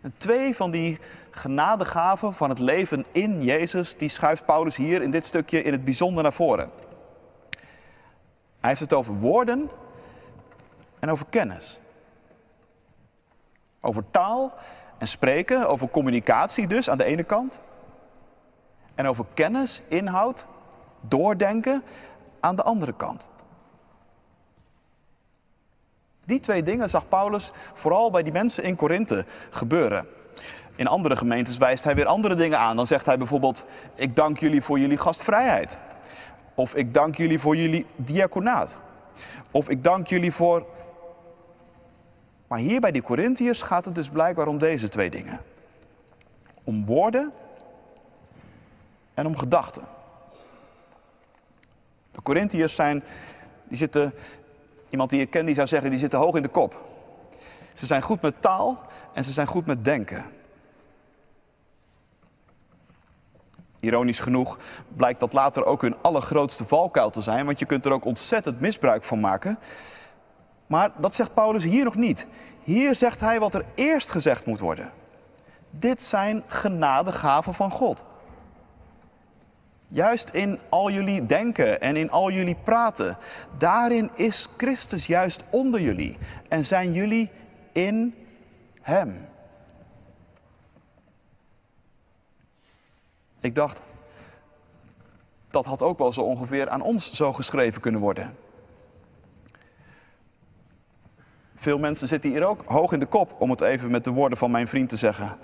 En 0.00 0.14
twee 0.16 0.54
van 0.54 0.70
die 0.70 0.98
genadegaven 1.30 2.34
van 2.34 2.48
het 2.48 2.58
leven 2.58 3.04
in 3.12 3.42
Jezus, 3.42 3.96
die 3.96 4.08
schuift 4.08 4.44
Paulus 4.44 4.76
hier 4.76 5.02
in 5.02 5.10
dit 5.10 5.26
stukje 5.26 5.62
in 5.62 5.72
het 5.72 5.84
bijzonder 5.84 6.22
naar 6.22 6.32
voren. 6.32 6.70
Hij 8.60 8.72
heeft 8.72 8.80
het 8.80 8.92
over 8.92 9.14
woorden 9.14 9.70
en 10.98 11.10
over 11.10 11.26
kennis. 11.30 11.80
Over 13.84 14.04
taal 14.10 14.52
en 14.98 15.08
spreken, 15.08 15.68
over 15.68 15.88
communicatie 15.88 16.66
dus 16.66 16.90
aan 16.90 16.98
de 16.98 17.04
ene 17.04 17.22
kant. 17.22 17.60
En 18.94 19.06
over 19.06 19.24
kennis, 19.34 19.82
inhoud, 19.88 20.46
doordenken 21.00 21.82
aan 22.40 22.56
de 22.56 22.62
andere 22.62 22.92
kant. 22.92 23.30
Die 26.24 26.40
twee 26.40 26.62
dingen 26.62 26.88
zag 26.90 27.08
Paulus 27.08 27.52
vooral 27.74 28.10
bij 28.10 28.22
die 28.22 28.32
mensen 28.32 28.64
in 28.64 28.76
Korinthe 28.76 29.24
gebeuren. 29.50 30.06
In 30.76 30.86
andere 30.86 31.16
gemeentes 31.16 31.58
wijst 31.58 31.84
hij 31.84 31.94
weer 31.94 32.06
andere 32.06 32.34
dingen 32.34 32.58
aan. 32.58 32.76
Dan 32.76 32.86
zegt 32.86 33.06
hij 33.06 33.18
bijvoorbeeld: 33.18 33.66
Ik 33.94 34.16
dank 34.16 34.38
jullie 34.38 34.62
voor 34.62 34.78
jullie 34.78 34.98
gastvrijheid. 34.98 35.80
Of 36.54 36.74
ik 36.74 36.94
dank 36.94 37.16
jullie 37.16 37.38
voor 37.38 37.56
jullie 37.56 37.86
diaconaat. 37.96 38.78
Of 39.50 39.68
ik 39.68 39.84
dank 39.84 40.06
jullie 40.06 40.32
voor. 40.32 40.66
Maar 42.54 42.62
hier 42.62 42.80
bij 42.80 42.92
die 42.92 43.02
Corinthiërs 43.02 43.62
gaat 43.62 43.84
het 43.84 43.94
dus 43.94 44.08
blijkbaar 44.08 44.46
om 44.46 44.58
deze 44.58 44.88
twee 44.88 45.10
dingen: 45.10 45.40
om 46.64 46.86
woorden 46.86 47.32
en 49.14 49.26
om 49.26 49.36
gedachten. 49.36 49.82
De 52.10 52.22
Corinthiërs 52.22 52.74
zijn, 52.74 53.04
die 53.64 53.76
zitten, 53.76 54.14
iemand 54.88 55.10
die 55.10 55.18
je 55.18 55.26
kent, 55.26 55.46
die 55.46 55.54
zou 55.54 55.66
zeggen, 55.66 55.90
die 55.90 55.98
zitten 55.98 56.18
hoog 56.18 56.36
in 56.36 56.42
de 56.42 56.48
kop. 56.48 56.84
Ze 57.72 57.86
zijn 57.86 58.02
goed 58.02 58.22
met 58.22 58.42
taal 58.42 58.80
en 59.12 59.24
ze 59.24 59.32
zijn 59.32 59.46
goed 59.46 59.66
met 59.66 59.84
denken. 59.84 60.24
Ironisch 63.80 64.20
genoeg 64.20 64.58
blijkt 64.96 65.20
dat 65.20 65.32
later 65.32 65.64
ook 65.64 65.82
hun 65.82 65.96
allergrootste 66.02 66.64
valkuil 66.64 67.10
te 67.10 67.22
zijn, 67.22 67.46
want 67.46 67.58
je 67.58 67.66
kunt 67.66 67.84
er 67.84 67.92
ook 67.92 68.04
ontzettend 68.04 68.60
misbruik 68.60 69.04
van 69.04 69.20
maken. 69.20 69.58
Maar 70.74 70.92
dat 70.96 71.14
zegt 71.14 71.34
Paulus 71.34 71.64
hier 71.64 71.84
nog 71.84 71.94
niet. 71.94 72.26
Hier 72.62 72.94
zegt 72.94 73.20
hij 73.20 73.40
wat 73.40 73.54
er 73.54 73.64
eerst 73.74 74.10
gezegd 74.10 74.46
moet 74.46 74.60
worden. 74.60 74.92
Dit 75.70 76.02
zijn 76.02 76.42
genadegaven 76.46 77.54
van 77.54 77.70
God. 77.70 78.04
Juist 79.86 80.30
in 80.30 80.60
al 80.68 80.90
jullie 80.90 81.26
denken 81.26 81.80
en 81.80 81.96
in 81.96 82.10
al 82.10 82.30
jullie 82.30 82.56
praten, 82.64 83.16
daarin 83.58 84.10
is 84.14 84.48
Christus 84.56 85.06
juist 85.06 85.44
onder 85.50 85.80
jullie 85.80 86.18
en 86.48 86.64
zijn 86.64 86.92
jullie 86.92 87.30
in 87.72 88.14
Hem. 88.80 89.28
Ik 93.40 93.54
dacht, 93.54 93.80
dat 95.50 95.64
had 95.64 95.82
ook 95.82 95.98
wel 95.98 96.12
zo 96.12 96.20
ongeveer 96.20 96.68
aan 96.68 96.82
ons 96.82 97.12
zo 97.12 97.32
geschreven 97.32 97.80
kunnen 97.80 98.00
worden. 98.00 98.43
Veel 101.64 101.78
mensen 101.78 102.08
zitten 102.08 102.30
hier 102.30 102.46
ook 102.46 102.62
hoog 102.66 102.92
in 102.92 102.98
de 102.98 103.06
kop, 103.06 103.34
om 103.38 103.50
het 103.50 103.60
even 103.60 103.90
met 103.90 104.04
de 104.04 104.10
woorden 104.10 104.38
van 104.38 104.50
mijn 104.50 104.68
vriend 104.68 104.88
te 104.88 104.96
zeggen. 104.96 105.36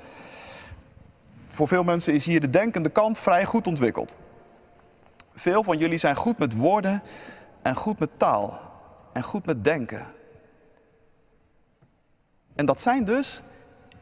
Voor 1.48 1.68
veel 1.68 1.84
mensen 1.84 2.14
is 2.14 2.24
hier 2.24 2.40
de 2.40 2.50
denkende 2.50 2.88
kant 2.88 3.18
vrij 3.18 3.44
goed 3.44 3.66
ontwikkeld. 3.66 4.16
Veel 5.34 5.62
van 5.62 5.78
jullie 5.78 5.98
zijn 5.98 6.16
goed 6.16 6.38
met 6.38 6.56
woorden 6.56 7.02
en 7.62 7.74
goed 7.74 7.98
met 7.98 8.18
taal 8.18 8.60
en 9.12 9.22
goed 9.22 9.46
met 9.46 9.64
denken. 9.64 10.06
En 12.54 12.66
dat 12.66 12.80
zijn 12.80 13.04
dus 13.04 13.42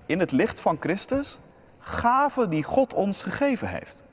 in 0.06 0.20
het 0.20 0.32
licht 0.32 0.60
van 0.60 0.76
Christus 0.80 1.38
gaven 1.78 2.50
die 2.50 2.62
God 2.62 2.94
ons 2.94 3.22
gegeven 3.22 3.68
heeft. 3.68 4.04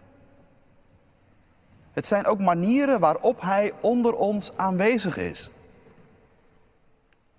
Het 1.91 2.05
zijn 2.05 2.25
ook 2.25 2.39
manieren 2.39 3.00
waarop 3.00 3.41
Hij 3.41 3.74
onder 3.81 4.13
ons 4.13 4.57
aanwezig 4.57 5.17
is. 5.17 5.50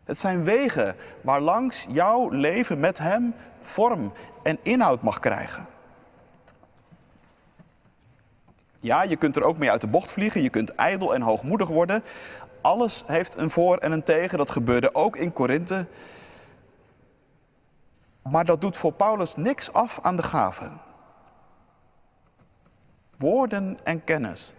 Het 0.07 0.19
zijn 0.19 0.45
wegen 0.45 0.97
waarlangs 1.21 1.87
jouw 1.89 2.29
leven 2.29 2.81
met 2.81 2.99
Hem 2.99 3.35
vorm 3.61 4.13
en 4.43 4.59
inhoud 4.63 5.03
mag 5.03 5.21
krijgen. 5.21 5.67
Ja, 8.81 9.03
je 9.03 9.17
kunt 9.17 9.37
er 9.37 9.43
ook 9.43 9.59
mee 9.59 9.71
uit 9.71 9.81
de 9.81 9.87
bocht 9.87 10.11
vliegen, 10.11 10.43
je 10.43 10.51
kunt 10.51 10.75
ijdel 10.75 11.15
en 11.15 11.23
hoogmoedig 11.23 11.69
worden. 11.69 12.05
Alles 12.61 13.05
heeft 13.07 13.37
een 13.37 13.51
voor 13.51 13.77
en 13.77 13.93
een 13.93 14.03
tegen, 14.03 14.39
dat 14.39 14.51
gebeurde 14.51 14.95
ook 14.95 15.17
in 15.17 15.33
Korinthe. 15.33 15.87
Maar 18.23 18.45
dat 18.45 18.61
doet 18.61 18.77
voor 18.77 18.93
Paulus 18.93 19.37
niks 19.37 19.73
af 19.73 19.99
aan 20.03 20.17
de 20.17 20.23
gaven. 20.23 20.81
Woorden 23.19 23.79
en 23.83 24.05
kennis. 24.05 24.53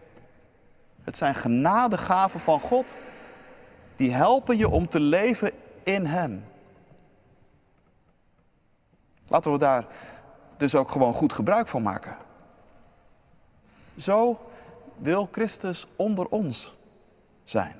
Het 1.03 1.17
zijn 1.17 1.35
genadegaven 1.35 2.39
van 2.39 2.59
God 2.59 2.97
die 3.97 4.13
helpen 4.13 4.57
je 4.57 4.69
om 4.69 4.87
te 4.87 4.99
leven 4.99 5.51
in 5.83 6.05
Hem. 6.05 6.45
Laten 9.27 9.51
we 9.51 9.57
daar 9.57 9.87
dus 10.57 10.75
ook 10.75 10.89
gewoon 10.89 11.13
goed 11.13 11.33
gebruik 11.33 11.67
van 11.67 11.81
maken. 11.81 12.17
Zo 13.97 14.39
wil 14.97 15.29
Christus 15.31 15.87
onder 15.95 16.27
ons 16.27 16.75
zijn. 17.43 17.75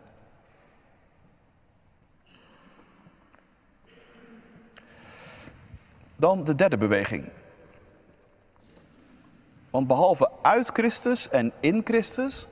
Dan 6.15 6.43
de 6.43 6.55
derde 6.55 6.77
beweging. 6.77 7.29
Want 9.69 9.87
behalve 9.87 10.31
uit 10.41 10.69
Christus 10.73 11.29
en 11.29 11.53
in 11.59 11.81
Christus, 11.83 12.47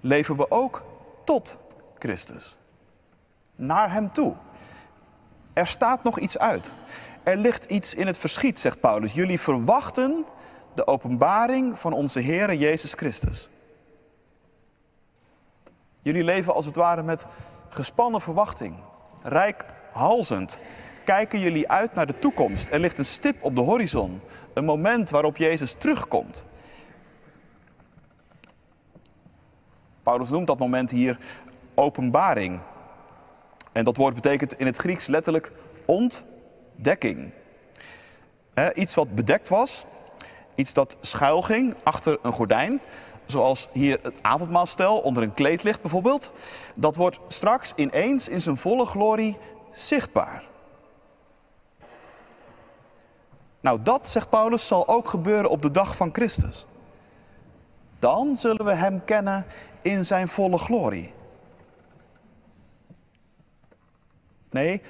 leven 0.00 0.36
we 0.36 0.50
ook 0.50 0.84
tot 1.24 1.58
Christus. 2.04 2.56
Naar 3.56 3.92
Hem 3.92 4.12
toe. 4.12 4.34
Er 5.52 5.66
staat 5.66 6.02
nog 6.02 6.18
iets 6.18 6.38
uit. 6.38 6.72
Er 7.22 7.36
ligt 7.36 7.64
iets 7.64 7.94
in 7.94 8.06
het 8.06 8.18
verschiet, 8.18 8.60
zegt 8.60 8.80
Paulus. 8.80 9.12
Jullie 9.12 9.40
verwachten 9.40 10.24
de 10.74 10.86
openbaring 10.86 11.78
van 11.78 11.92
onze 11.92 12.20
Heer 12.20 12.54
Jezus 12.54 12.92
Christus. 12.92 13.48
Jullie 16.02 16.24
leven 16.24 16.54
als 16.54 16.66
het 16.66 16.74
ware 16.74 17.02
met 17.02 17.26
gespannen 17.68 18.20
verwachting, 18.20 18.76
rijkhalzend, 19.22 20.58
kijken 21.04 21.40
jullie 21.40 21.70
uit 21.70 21.94
naar 21.94 22.06
de 22.06 22.18
toekomst. 22.18 22.68
Er 22.70 22.80
ligt 22.80 22.98
een 22.98 23.04
stip 23.04 23.42
op 23.42 23.54
de 23.54 23.62
horizon. 23.62 24.20
Een 24.54 24.64
moment 24.64 25.10
waarop 25.10 25.36
Jezus 25.36 25.72
terugkomt. 25.72 26.44
Paulus 30.02 30.30
noemt 30.30 30.46
dat 30.46 30.58
moment 30.58 30.90
hier 30.90 31.18
openbaring. 31.74 32.60
En 33.72 33.84
dat 33.84 33.96
woord 33.96 34.14
betekent 34.14 34.58
in 34.58 34.66
het 34.66 34.76
Grieks 34.76 35.06
letterlijk 35.06 35.52
ontdekking. 35.84 37.32
iets 38.74 38.94
wat 38.94 39.14
bedekt 39.14 39.48
was, 39.48 39.84
iets 40.54 40.72
dat 40.72 40.96
schuil 41.00 41.42
ging 41.42 41.74
achter 41.82 42.18
een 42.22 42.32
gordijn, 42.32 42.80
zoals 43.26 43.68
hier 43.72 43.98
het 44.02 44.18
avondmaalstel 44.22 44.98
onder 44.98 45.22
een 45.22 45.34
kleed 45.34 45.62
ligt 45.62 45.80
bijvoorbeeld, 45.80 46.32
dat 46.76 46.96
wordt 46.96 47.18
straks 47.28 47.72
ineens 47.76 48.28
in 48.28 48.40
zijn 48.40 48.56
volle 48.56 48.86
glorie 48.86 49.38
zichtbaar. 49.72 50.42
Nou, 53.60 53.82
dat, 53.82 54.08
zegt 54.08 54.30
Paulus, 54.30 54.66
zal 54.66 54.88
ook 54.88 55.08
gebeuren 55.08 55.50
op 55.50 55.62
de 55.62 55.70
dag 55.70 55.96
van 55.96 56.10
Christus. 56.12 56.66
Dan 57.98 58.36
zullen 58.36 58.64
we 58.64 58.72
Hem 58.72 59.04
kennen 59.04 59.46
in 59.82 60.04
Zijn 60.04 60.28
volle 60.28 60.58
glorie. 60.58 61.12
Nee, 64.54 64.82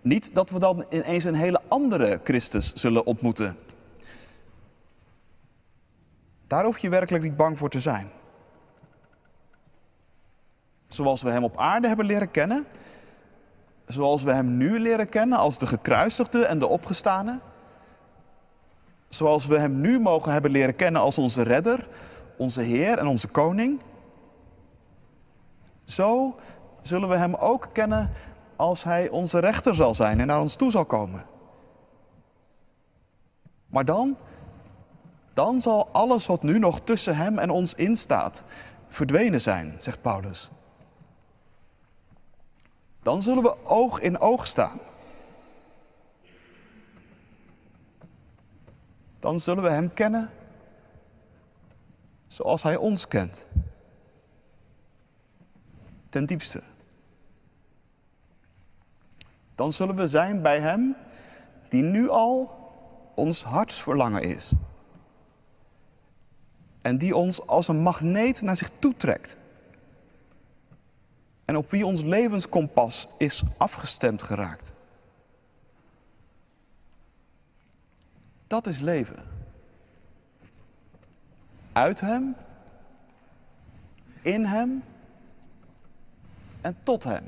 niet 0.00 0.34
dat 0.34 0.50
we 0.50 0.58
dan 0.58 0.84
ineens 0.90 1.24
een 1.24 1.34
hele 1.34 1.60
andere 1.68 2.20
Christus 2.24 2.72
zullen 2.72 3.06
ontmoeten. 3.06 3.56
Daar 6.46 6.64
hoef 6.64 6.78
je 6.78 6.88
werkelijk 6.88 7.24
niet 7.24 7.36
bang 7.36 7.58
voor 7.58 7.70
te 7.70 7.80
zijn. 7.80 8.10
Zoals 10.88 11.22
we 11.22 11.30
Hem 11.30 11.44
op 11.44 11.58
aarde 11.58 11.88
hebben 11.88 12.06
leren 12.06 12.30
kennen, 12.30 12.66
zoals 13.86 14.22
we 14.22 14.32
Hem 14.32 14.56
nu 14.56 14.80
leren 14.80 15.08
kennen 15.08 15.38
als 15.38 15.58
de 15.58 15.66
gekruisigde 15.66 16.44
en 16.44 16.58
de 16.58 16.66
opgestane, 16.66 17.40
zoals 19.08 19.46
we 19.46 19.58
Hem 19.58 19.80
nu 19.80 20.00
mogen 20.00 20.32
hebben 20.32 20.50
leren 20.50 20.76
kennen 20.76 21.00
als 21.00 21.18
onze 21.18 21.42
redder, 21.42 21.88
onze 22.36 22.60
Heer 22.60 22.98
en 22.98 23.06
onze 23.06 23.28
Koning, 23.28 23.80
zo 25.84 26.36
zullen 26.80 27.08
we 27.08 27.16
Hem 27.16 27.34
ook 27.34 27.68
kennen 27.72 28.10
als 28.56 28.84
Hij 28.84 29.08
onze 29.08 29.38
rechter 29.38 29.74
zal 29.74 29.94
zijn 29.94 30.20
en 30.20 30.26
naar 30.26 30.40
ons 30.40 30.56
toe 30.56 30.70
zal 30.70 30.84
komen. 30.84 31.26
Maar 33.66 33.84
dan, 33.84 34.16
dan 35.32 35.60
zal 35.60 35.88
alles 35.92 36.26
wat 36.26 36.42
nu 36.42 36.58
nog 36.58 36.80
tussen 36.80 37.16
Hem 37.16 37.38
en 37.38 37.50
ons 37.50 37.74
instaat, 37.74 38.42
verdwenen 38.86 39.40
zijn, 39.40 39.74
zegt 39.78 40.02
Paulus. 40.02 40.50
Dan 43.02 43.22
zullen 43.22 43.42
we 43.42 43.64
oog 43.64 44.00
in 44.00 44.20
oog 44.20 44.46
staan. 44.46 44.78
Dan 49.18 49.38
zullen 49.38 49.62
we 49.62 49.70
Hem 49.70 49.94
kennen 49.94 50.30
zoals 52.26 52.62
Hij 52.62 52.76
ons 52.76 53.08
kent. 53.08 53.46
Ten 56.08 56.26
diepste. 56.26 56.62
Dan 59.54 59.72
zullen 59.72 59.96
we 59.96 60.08
zijn 60.08 60.42
bij 60.42 60.60
Hem 60.60 60.96
die 61.68 61.82
nu 61.82 62.08
al 62.08 62.62
ons 63.14 63.42
hartsverlangen 63.42 64.22
is. 64.22 64.52
En 66.82 66.98
die 66.98 67.16
ons 67.16 67.46
als 67.46 67.68
een 67.68 67.80
magneet 67.80 68.42
naar 68.42 68.56
zich 68.56 68.70
toetrekt. 68.78 69.36
En 71.44 71.56
op 71.56 71.70
wie 71.70 71.86
ons 71.86 72.02
levenskompas 72.02 73.08
is 73.18 73.42
afgestemd 73.56 74.22
geraakt. 74.22 74.72
Dat 78.46 78.66
is 78.66 78.78
leven. 78.78 79.24
Uit 81.72 82.00
Hem, 82.00 82.36
in 84.22 84.44
Hem 84.44 84.82
en 86.60 86.76
tot 86.80 87.04
Hem. 87.04 87.24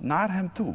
Naar 0.00 0.32
Hem 0.32 0.52
toe. 0.52 0.74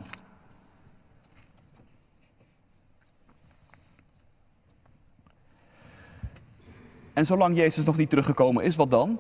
En 7.14 7.26
zolang 7.26 7.58
Jezus 7.58 7.86
nog 7.86 7.98
niet 7.98 8.10
teruggekomen 8.10 8.64
is, 8.64 8.76
wat 8.76 8.90
dan? 8.90 9.20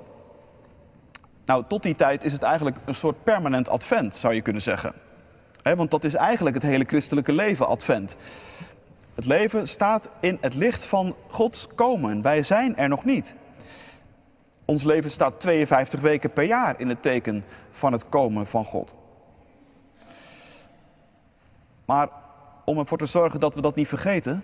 Nou, 1.46 1.64
tot 1.68 1.84
die 1.84 1.96
tijd 1.96 2.24
is 2.24 2.34
het 2.34 2.42
eigenlijk 2.42 2.78
een 2.86 2.96
soort 2.96 3.24
permanent 3.24 3.70
advent, 3.70 4.16
zou 4.16 4.34
je 4.34 4.42
kunnen 4.42 4.62
zeggen. 4.62 4.94
want 5.64 5.92
dat 5.92 6.04
is 6.04 6.14
eigenlijk 6.14 6.56
het 6.56 6.64
hele 6.64 6.84
christelijke 6.88 7.34
leven, 7.34 7.68
advent. 7.68 8.16
Het 9.16 9.26
leven 9.26 9.68
staat 9.68 10.10
in 10.20 10.38
het 10.42 10.56
licht 10.56 10.86
van 10.86 11.16
Gods 11.28 11.68
komen. 11.68 12.22
Wij 12.22 12.44
zijn 12.44 12.78
er 12.78 12.90
nog 12.90 13.06
niet. 13.06 13.36
Ons 14.66 14.84
leven 14.84 15.12
staat 15.12 15.40
52 15.40 16.00
weken 16.00 16.34
per 16.34 16.44
jaar 16.44 16.80
in 16.80 16.90
het 16.90 17.02
teken 17.02 17.44
van 17.72 17.92
het 17.92 18.10
komen 18.10 18.48
van 18.48 18.66
God. 18.66 18.96
Maar 21.86 22.10
om 22.66 22.78
ervoor 22.78 22.98
te 22.98 23.06
zorgen 23.06 23.40
dat 23.40 23.56
we 23.56 23.62
dat 23.62 23.76
niet 23.76 23.88
vergeten, 23.88 24.44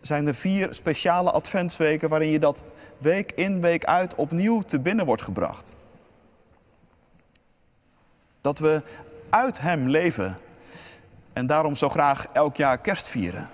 zijn 0.00 0.26
er 0.26 0.34
vier 0.34 0.74
speciale 0.74 1.30
adventsweken 1.30 2.08
waarin 2.08 2.30
je 2.30 2.38
dat 2.38 2.62
week 2.98 3.32
in, 3.32 3.60
week 3.60 3.84
uit 3.84 4.14
opnieuw 4.14 4.62
te 4.62 4.80
binnen 4.80 5.06
wordt 5.06 5.22
gebracht. 5.22 5.72
Dat 8.40 8.58
we 8.58 8.82
uit 9.30 9.60
Hem 9.60 9.88
leven 9.88 10.38
en 11.32 11.46
daarom 11.46 11.74
zo 11.74 11.88
graag 11.88 12.26
elk 12.26 12.56
jaar 12.56 12.78
kerst 12.78 13.08
vieren. 13.08 13.48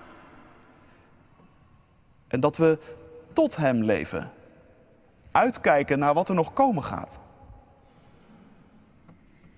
En 2.27 2.39
dat 2.39 2.57
we 2.57 2.79
tot 3.33 3.55
Hem 3.55 3.83
leven. 3.83 4.31
Uitkijken 5.31 5.99
naar 5.99 6.13
wat 6.13 6.29
er 6.29 6.35
nog 6.35 6.53
komen 6.53 6.83
gaat. 6.83 7.19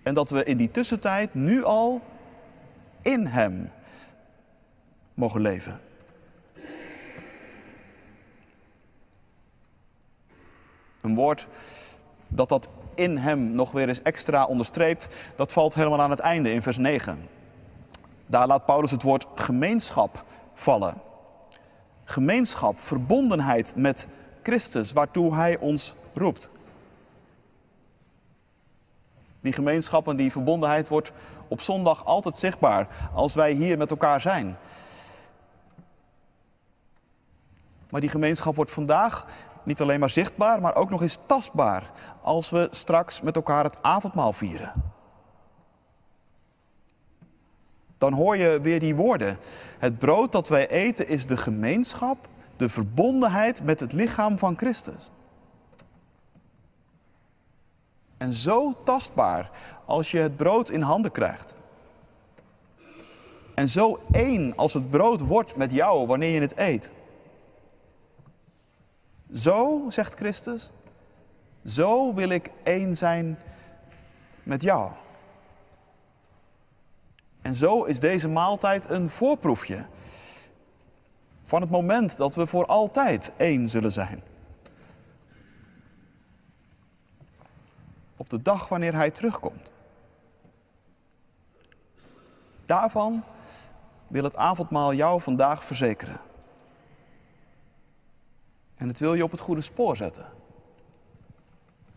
En 0.04 0.14
dat 0.14 0.30
we 0.30 0.44
in 0.44 0.58
die 0.58 0.72
tussentijd 0.72 1.34
nu 1.34 1.64
al 1.64 2.02
in 3.06 3.28
Hem 3.28 3.72
mogen 5.14 5.42
leven. 5.42 5.80
Een 11.02 11.16
woord 11.16 11.48
dat 12.30 12.50
dat 12.50 12.68
in 12.96 13.18
Hem 13.18 13.52
nog 13.52 13.72
weer 13.72 13.88
eens 13.88 14.02
extra 14.02 14.46
onderstreept, 14.46 15.34
dat 15.36 15.54
valt 15.54 15.76
helemaal 15.76 16.02
aan 16.02 16.10
het 16.10 16.20
einde 16.20 16.52
in 16.52 16.62
vers 16.62 16.78
9. 16.78 17.28
Daar 18.26 18.48
laat 18.48 18.66
Paulus 18.66 18.92
het 18.92 19.04
woord 19.04 19.26
gemeenschap 19.36 20.24
vallen. 20.54 21.02
Gemeenschap, 22.04 22.80
verbondenheid 22.80 23.74
met 23.76 24.08
Christus, 24.44 24.92
waartoe 24.92 25.36
Hij 25.36 25.58
ons 25.58 25.96
roept. 26.14 26.50
Die 29.46 29.54
gemeenschap 29.54 30.08
en 30.08 30.16
die 30.16 30.32
verbondenheid 30.32 30.88
wordt 30.88 31.12
op 31.48 31.62
zondag 31.62 32.06
altijd 32.06 32.38
zichtbaar 32.38 32.88
als 33.14 33.34
wij 33.34 33.52
hier 33.52 33.78
met 33.78 33.92
elkaar 33.92 34.22
zijn. 34.22 34.58
Maar 37.90 38.02
die 38.02 38.10
gemeenschap 38.10 38.56
wordt 38.56 38.72
vandaag 38.72 39.26
niet 39.64 39.82
alleen 39.82 40.00
maar 40.00 40.10
zichtbaar, 40.10 40.62
maar 40.62 40.76
ook 40.76 40.90
nog 40.90 41.02
eens 41.02 41.20
tastbaar 41.26 41.92
als 42.22 42.50
we 42.50 42.68
straks 42.70 43.22
met 43.22 43.36
elkaar 43.36 43.64
het 43.64 43.84
avondmaal 43.84 44.34
vieren. 44.34 44.74
Dan 47.98 48.14
hoor 48.14 48.38
je 48.38 48.60
weer 48.62 48.80
die 48.80 48.96
woorden. 48.96 49.38
Het 49.80 49.98
brood 49.98 50.32
dat 50.32 50.50
wij 50.50 50.70
eten 50.70 51.08
is 51.08 51.26
de 51.26 51.38
gemeenschap, 51.38 52.18
de 52.56 52.70
verbondenheid 52.70 53.64
met 53.64 53.80
het 53.80 53.94
lichaam 53.94 54.38
van 54.38 54.58
Christus. 54.58 55.12
En 58.26 58.34
zo 58.34 58.74
tastbaar 58.84 59.52
als 59.86 60.12
je 60.12 60.18
het 60.18 60.36
brood 60.36 60.70
in 60.70 60.82
handen 60.82 61.12
krijgt. 61.12 61.54
En 63.56 63.70
zo 63.70 64.00
één 64.12 64.56
als 64.56 64.74
het 64.74 64.90
brood 64.90 65.20
wordt 65.20 65.56
met 65.56 65.72
jou 65.72 66.08
wanneer 66.08 66.34
je 66.34 66.42
het 66.42 66.58
eet. 66.58 66.92
Zo, 69.34 69.86
zegt 69.90 70.14
Christus, 70.14 70.72
zo 71.66 72.14
wil 72.14 72.30
ik 72.30 72.50
één 72.64 72.98
zijn 72.98 73.38
met 74.44 74.62
jou. 74.62 74.92
En 77.42 77.56
zo 77.56 77.84
is 77.84 78.00
deze 78.00 78.30
maaltijd 78.30 78.90
een 78.90 79.10
voorproefje 79.10 79.86
van 81.44 81.62
het 81.62 81.70
moment 81.70 82.18
dat 82.18 82.36
we 82.36 82.48
voor 82.48 82.66
altijd 82.66 83.34
één 83.38 83.68
zullen 83.68 83.92
zijn. 83.92 84.35
Op 88.18 88.30
de 88.30 88.42
dag 88.42 88.70
wanneer 88.70 88.94
Hij 88.94 89.12
terugkomt. 89.12 89.74
Daarvan 92.66 93.24
wil 94.08 94.24
het 94.24 94.36
avondmaal 94.36 94.94
jou 94.94 95.22
vandaag 95.22 95.64
verzekeren. 95.64 96.20
En 98.76 98.88
het 98.88 99.00
wil 99.00 99.14
je 99.14 99.24
op 99.24 99.32
het 99.32 99.40
goede 99.40 99.62
spoor 99.62 99.98
zetten. 99.98 100.26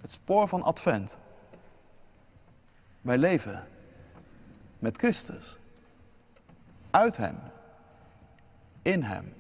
Het 0.01 0.13
spoor 0.13 0.49
van 0.49 0.63
Advent. 0.63 1.19
Wij 3.01 3.19
leven 3.19 3.69
met 4.79 4.97
Christus. 4.97 5.59
Uit 6.91 7.17
Hem, 7.17 7.39
in 8.83 9.03
Hem 9.03 9.35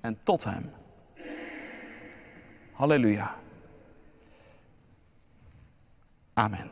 en 0.00 0.18
tot 0.22 0.44
Hem. 0.44 0.70
Halleluja. 2.72 3.34
Amen. 6.40 6.70